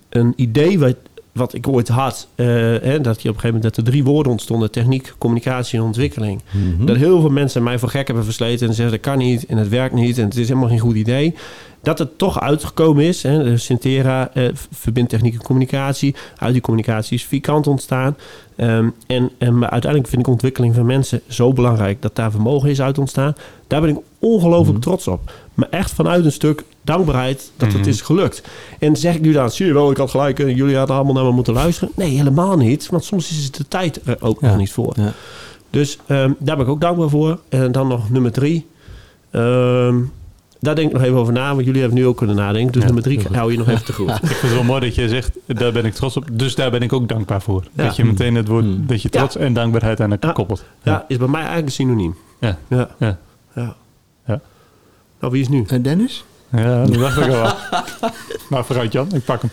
[0.08, 0.96] een idee wat,
[1.36, 4.04] wat ik ooit had, eh, hè, dat je op een gegeven moment dat er drie
[4.04, 6.40] woorden ontstonden: techniek, communicatie en ontwikkeling.
[6.50, 6.86] Mhm.
[6.86, 9.56] Dat heel veel mensen mij voor gek hebben versleten en zeggen dat kan niet en
[9.56, 11.34] het werkt niet en het is helemaal geen goed idee.
[11.82, 13.22] Dat het toch uitgekomen is.
[13.22, 16.14] Hè, de Syntera eh, verbindt techniek en communicatie.
[16.36, 18.16] Uit die communicatie is Vikant ontstaan.
[18.56, 22.70] Ehm, en, en maar uiteindelijk vind ik ontwikkeling van mensen zo belangrijk dat daar vermogen
[22.70, 23.34] is uit ontstaan.
[23.66, 25.32] Daar ben ik ongelooflijk trots op.
[25.56, 27.88] Maar echt vanuit een stuk dankbaarheid dat het Mhm.
[27.88, 28.42] is gelukt.
[28.78, 31.14] En zeg ik nu dan, zie je wel, ik had gelijk, en jullie hadden allemaal
[31.14, 31.90] naar me moeten luisteren.
[31.94, 32.88] Nee, helemaal niet.
[32.90, 34.46] Want soms is de tijd er ook Ja.
[34.48, 34.92] nog niet voor.
[34.96, 35.12] Ja.
[35.70, 37.40] Dus ehm, daar ben ik ook dankbaar voor.
[37.48, 38.66] En dan nog nummer drie.
[39.30, 39.96] Ehm,
[40.60, 42.72] daar denk ik nog even over na, want jullie hebben nu ook kunnen nadenken.
[42.72, 44.08] Dus Ja, nummer drie hou je nog even te goed.
[44.22, 46.24] Ik vind het wel mooi dat je zegt, daar ben ik trots op.
[46.32, 47.64] Dus daar ben ik ook dankbaar voor.
[47.72, 48.84] Dat je meteen het woord, Hmm.
[48.86, 50.64] dat je trots en dankbaarheid aan elkaar koppelt.
[50.82, 52.14] Ja, is bij mij eigenlijk een synoniem.
[52.40, 52.58] Ja.
[52.68, 52.88] Ja.
[52.98, 53.76] Ja.
[55.20, 55.64] Nou, wie is nu?
[55.66, 56.24] En Dennis?
[56.50, 57.54] Ja, dat dacht ik al wel.
[58.50, 59.50] maar vooruit Jan, ik pak hem.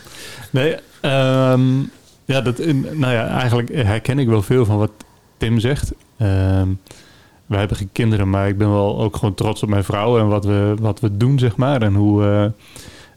[0.51, 1.79] Nee, ehm,
[2.25, 2.57] ja, dat,
[2.91, 4.91] nou ja, eigenlijk herken ik wel veel van wat
[5.37, 5.93] Tim zegt.
[6.17, 6.67] Ehm,
[7.45, 10.27] wij hebben geen kinderen, maar ik ben wel ook gewoon trots op mijn vrouw en
[10.27, 11.81] wat we, wat we doen, zeg maar.
[11.81, 12.53] En hoe,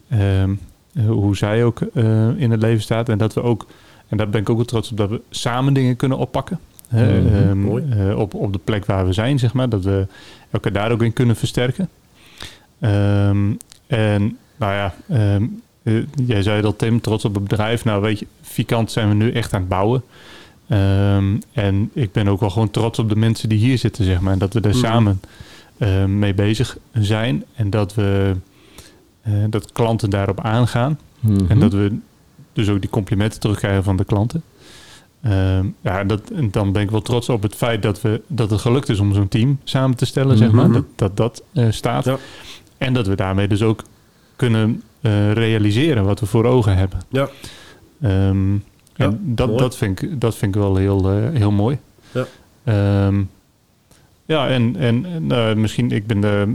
[0.08, 0.60] uh, um,
[1.06, 3.08] hoe zij ook uh, in het leven staat.
[3.08, 3.66] En dat we ook,
[4.08, 6.58] en daar ben ik ook wel trots op, dat we samen dingen kunnen oppakken.
[6.88, 9.68] Mm -hmm, uh, op, op de plek waar we zijn, zeg maar.
[9.68, 10.06] Dat we
[10.50, 11.88] elkaar daar ook in kunnen versterken.
[12.80, 14.94] Um, en nou ja,
[15.34, 15.62] um,
[16.26, 17.84] jij zei dat Tim, trots op het bedrijf.
[17.84, 20.02] Nou weet je, Vikant zijn we nu echt aan het bouwen.
[20.68, 24.20] Um, en ik ben ook wel gewoon trots op de mensen die hier zitten, zeg
[24.20, 24.32] maar.
[24.32, 24.80] En dat we daar mm.
[24.80, 25.20] samen
[25.78, 27.44] uh, mee bezig zijn.
[27.54, 28.34] En dat we
[29.28, 30.98] uh, dat klanten daarop aangaan.
[31.20, 31.46] Mm -hmm.
[31.48, 31.98] En dat we
[32.52, 34.42] dus ook die complimenten terugkrijgen van de klanten.
[35.26, 38.50] Um, ja, dat, en dan ben ik wel trots op het feit dat, we, dat
[38.50, 40.50] het gelukt is om zo'n team samen te stellen, mm -hmm.
[40.50, 40.72] zeg maar.
[40.72, 42.04] Dat dat, dat uh, staat.
[42.04, 42.18] Ja.
[42.78, 43.82] En dat we daarmee dus ook
[44.36, 46.98] kunnen uh, realiseren wat we voor ogen hebben.
[47.08, 47.28] Ja.
[48.02, 51.78] Um, ja, en dat, dat, vind ik, dat vind ik wel heel, uh, heel mooi.
[52.12, 52.26] Ja,
[53.06, 53.30] um,
[54.24, 56.54] ja en, en uh, misschien, ik ben, de,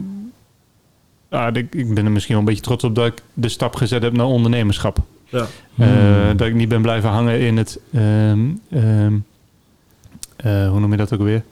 [1.30, 3.76] uh, ik, ik ben er misschien wel een beetje trots op dat ik de stap
[3.76, 4.98] gezet heb naar ondernemerschap.
[5.30, 5.48] Ja.
[5.76, 6.38] Mm.
[6.38, 8.62] Dat ik niet ben blijven hangen in het, um,
[10.44, 11.44] hoe noem je dat ook weer?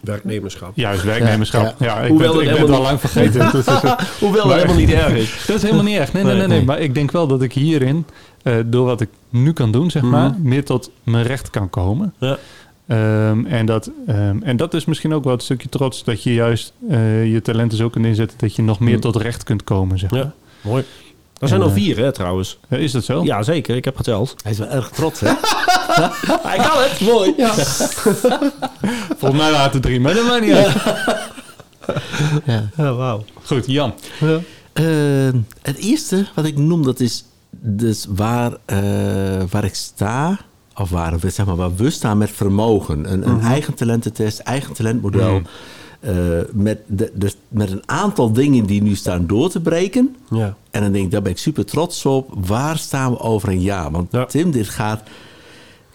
[0.00, 0.72] Werknemerschap.
[0.74, 1.62] Juist, werknemerschap.
[1.62, 1.86] Ja, ja.
[1.86, 3.40] ja ik Hoewel ben, ik ben het al lang vergeten.
[4.20, 5.44] Hoewel dat helemaal niet erg is.
[5.46, 6.12] Dat is helemaal niet erg.
[6.12, 6.46] Nee, nee, nee.
[6.46, 6.66] nee, nee.
[6.66, 8.06] Maar ik denk wel dat ik hierin,
[8.42, 10.42] uh, door wat ik nu kan doen, zeg maar, Mhm.
[10.42, 12.14] meer tot mijn recht kan komen.
[12.18, 12.38] Ja.
[13.30, 16.34] Um, en, dat, um, en dat is misschien ook wel een stukje trots, dat je
[16.34, 19.00] juist uh, je talenten zo kunt inzetten, dat je nog meer Mhm.
[19.00, 20.20] tot recht kunt komen, zeg maar.
[20.20, 20.84] Ja, mooi.
[21.40, 22.58] Er zijn En, al eh, vier, hè, trouwens.
[22.68, 23.24] Is dat zo?
[23.24, 23.76] Ja, zeker.
[23.76, 24.34] Ik heb geteld.
[24.42, 25.30] Hij is wel erg trots, hè?
[26.48, 27.00] Hij kan het.
[27.00, 27.34] Mooi.
[27.36, 27.52] Ja.
[29.18, 30.74] Volgens mij laten drie, maar dat maakt niet uit.
[32.44, 32.68] ja.
[32.76, 33.24] ja wauw.
[33.44, 33.94] Goed, Jan.
[34.20, 34.40] Ja.
[34.80, 38.78] Uh, het eerste wat ik noem, dat is dus waar, uh,
[39.50, 40.38] waar ik sta,
[40.76, 43.12] of waar we, zeg maar, waar we staan met vermogen.
[43.12, 43.46] Een, een Mhm.
[43.46, 45.32] eigen talententest, eigen talentmodel.
[45.34, 45.42] Mhm.
[46.00, 46.12] Uh,
[46.52, 50.16] met, de, de, met een aantal dingen die nu staan door te breken.
[50.30, 50.54] Ja.
[50.70, 52.30] En dan denk ik, daar ben ik super trots op.
[52.46, 53.90] Waar staan we over een jaar?
[53.90, 54.24] Want Ja.
[54.24, 55.02] Tim, dit gaat...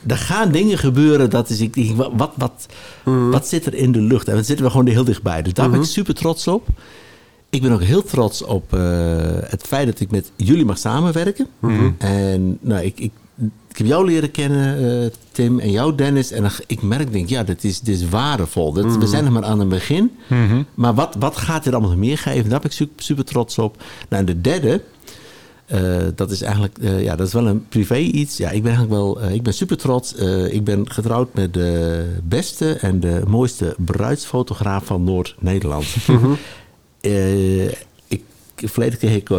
[0.08, 1.60] Er gaan dingen gebeuren dat is...
[1.62, 2.66] Ik denk, wat, wat, wat,
[3.06, 3.30] Mhm.
[3.30, 4.28] wat zit er in de lucht?
[4.28, 5.42] En dan zitten we gewoon heel dichtbij.
[5.42, 5.88] Dus daar ben Mhm.
[5.88, 6.68] ik super trots op.
[7.50, 8.82] Ik ben ook heel trots op uh,
[9.44, 11.48] het feit dat ik met jullie mag samenwerken.
[11.60, 11.90] Mhm.
[11.98, 13.12] En nou, ik, ik,
[13.70, 16.32] ik heb jou leren kennen, uh, Tim, en jou, Dennis.
[16.32, 18.74] En ik merk, denk ja, dit is, dit is waardevol.
[18.74, 19.00] Dat, Mhm.
[19.00, 20.12] We zijn nog maar aan het begin.
[20.30, 20.62] Mhm.
[20.74, 22.50] Maar wat, wat gaat dit allemaal meer geven?
[22.50, 23.78] Daar ben ik super, super trots op.
[24.10, 24.82] Nou, en de derde,
[25.68, 28.38] uh, dat is eigenlijk, uh, ja, dat is wel een privé iets.
[28.38, 30.14] Ja, ik ben eigenlijk wel, uh, ik ben super trots.
[30.50, 35.86] ik ben getrouwd met de beste en de mooiste bruidsfotograaf van Noord-Nederland.
[36.08, 36.34] Mhm.
[38.08, 38.24] ik,
[38.56, 39.30] verleden kreeg ik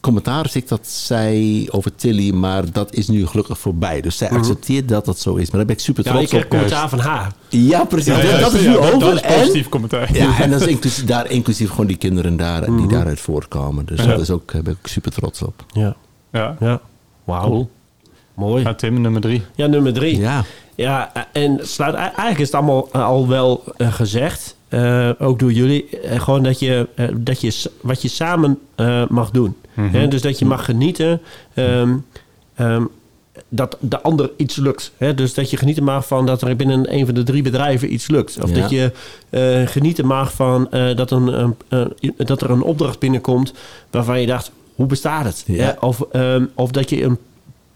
[0.00, 4.00] commentaar als ik dat zei over Tilly, maar dat is nu gelukkig voorbij.
[4.00, 4.38] Dus zij Mhm.
[4.38, 5.46] accepteert dat dat zo is.
[5.50, 6.48] Maar daar ben ik super Ja, trots op.
[6.48, 7.32] commentaar van haar.
[7.48, 8.06] Ja, precies.
[8.16, 8.98] Ja, dat, ja, dat is ja, nu dat- over.
[9.00, 10.14] Dat is en- positief commentaar.
[10.16, 12.88] ja, en dat is inclusief, daar inclusief gewoon die kinderen daar, die Mhm.
[12.88, 13.86] daaruit voortkomen.
[13.86, 14.06] Dus Ja.
[14.06, 15.64] daar is ook, daar ben ik super trots op.
[15.72, 15.96] Ja.
[16.32, 16.80] Ja, Ja.
[17.24, 17.44] Wauw.
[17.48, 17.70] cool.
[18.34, 18.62] Mooi.
[18.64, 19.42] Ja, Tim, nummer drie.
[19.54, 20.18] Ja, nummer drie.
[20.18, 24.56] Ja, Ja, en sluit, eigenlijk is het allemaal eh, al wel uh, gezegd.
[24.70, 25.88] Uh, ook door jullie.
[26.04, 29.56] Uh, gewoon dat je, uh, dat je wat je samen uh, mag doen.
[29.78, 30.08] Mhm.
[30.08, 31.20] Dus dat je mag genieten.
[31.54, 32.04] Um,
[32.60, 32.88] um,
[33.48, 34.92] dat de ander iets lukt.
[34.96, 35.14] Hè?
[35.14, 38.08] Dus dat je genieten mag van dat er binnen een van de drie bedrijven iets
[38.08, 38.38] lukt.
[38.42, 38.60] Of Ja.
[38.60, 38.92] dat je
[39.30, 41.86] uh, genieten mag van uh, dat, een, uh,
[42.16, 43.52] dat er een opdracht binnenkomt
[43.90, 45.42] waarvan je dacht, hoe bestaat het?
[45.46, 45.64] Ja.
[45.64, 45.86] Hè?
[45.86, 47.18] Of, um, of dat je een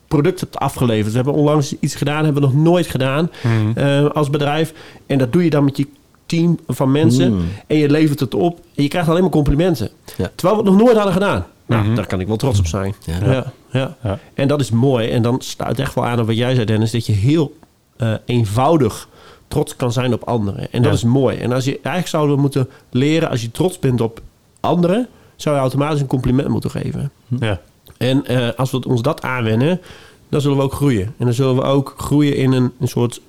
[0.08, 1.10] product hebt afgeleverd.
[1.10, 4.06] We hebben onlangs iets gedaan, hebben we nog nooit gedaan Mhm.
[4.06, 4.72] als bedrijf.
[5.06, 5.86] En dat doe je dan met je
[6.26, 7.32] team van mensen.
[7.34, 7.40] Mm.
[7.66, 8.60] En je levert het op.
[8.74, 9.90] En je krijgt alleen maar complimenten.
[10.16, 10.30] Ja.
[10.34, 11.46] Terwijl we het nog nooit hadden gedaan.
[11.72, 11.94] Nou, Mhm.
[11.94, 12.94] daar kan ik wel trots op zijn.
[13.04, 13.18] Ja.
[13.32, 13.52] Ja.
[13.70, 14.18] Ja, Ja.
[14.34, 15.08] En dat is mooi.
[15.08, 16.90] En dan sluit echt wel aan op wat jij zei, Dennis.
[16.90, 17.56] Dat je heel
[17.98, 19.08] uh, eenvoudig
[19.48, 20.60] trots kan zijn op anderen.
[20.72, 20.96] En dat Ja.
[20.96, 21.36] is mooi.
[21.38, 23.28] En als je eigenlijk zouden we moeten leren...
[23.30, 24.20] als je trots bent op
[24.60, 25.08] anderen...
[25.36, 27.10] zou je automatisch een compliment moeten geven.
[27.26, 27.60] Ja.
[27.98, 29.80] En uh, als we ons dat aanwennen...
[30.28, 31.06] dan zullen we ook groeien.
[31.18, 33.20] En dan zullen we ook groeien in een, een soort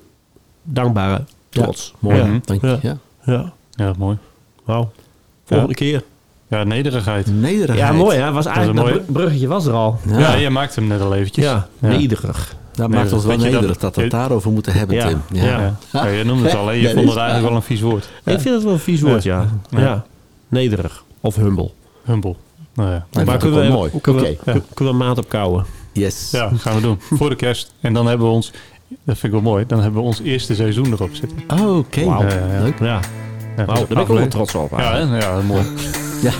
[0.62, 1.90] dankbare trots.
[1.92, 2.16] Ja, mooi.
[2.16, 2.40] Ja.
[2.44, 2.66] Dank je.
[2.66, 2.78] Ja.
[2.82, 2.98] Ja.
[3.24, 4.16] Ja, ja, mooi.
[4.64, 4.90] wauw.
[5.44, 6.02] Volgende keer.
[6.54, 7.26] Ja, nederigheid.
[7.26, 7.78] Nederigheid.
[7.78, 8.32] Ja, mooi hè.
[8.32, 9.98] Was eigenlijk, een dat, mooie- bruggetje was er al.
[10.08, 11.44] Ja, Ja, jij maakte hem net al eventjes.
[11.44, 11.88] Ja, Ja.
[11.88, 12.54] nederig.
[12.72, 15.08] dat maakt ons wel weet je dat- nederig dat we het daarover moeten hebben, Ja.
[15.08, 15.20] Tim.
[15.32, 15.44] Ja.
[15.44, 15.76] Ja.
[15.92, 16.72] Ja, je noemde het al, hè?
[16.72, 18.08] je vond het eigenlijk wel een vies woord.
[18.24, 19.46] Ik vind het wel een vies woord, ja.
[19.70, 19.80] Ja.
[19.80, 20.04] Ja.
[20.48, 21.04] Nederig.
[21.20, 21.70] Of humble.
[22.04, 22.34] Humble.
[22.74, 23.90] Nou ja, Dat maar kunnen we, wel mooi.
[24.00, 24.52] kunnen, we, Oké.
[24.52, 24.58] Ja.
[24.74, 25.64] kunnen we een maat op kouwen?
[25.92, 26.28] Yes.
[26.32, 26.98] ja, gaan we doen.
[27.18, 27.72] Voor de kerst.
[27.80, 28.50] En dan hebben we ons,
[28.88, 31.38] dat vind ik wel mooi, dan hebben we ons eerste seizoen erop zitten.
[31.60, 32.04] Oh, Oké.
[32.04, 32.22] Wauw.
[32.22, 32.62] Ja.
[32.62, 32.78] Leuk.
[32.78, 33.00] Ja.
[33.56, 34.70] Ja, Wauw, daar ben ik wel trots op.
[34.78, 35.18] Ja, hè?
[35.18, 35.62] ja, mooi.
[36.24, 36.32] Ja.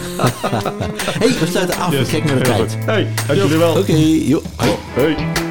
[1.21, 1.93] hey, we sluiten af.
[1.93, 2.77] Yes, Kijk naar de tijd.
[2.87, 3.77] Hey, dank jullie wel.
[3.77, 4.45] Oké, joh.
[4.57, 4.77] Hoi.
[4.95, 5.44] Hey.